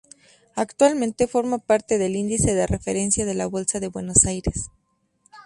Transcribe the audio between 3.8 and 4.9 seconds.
Buenos Aires.